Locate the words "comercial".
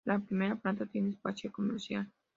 1.51-2.11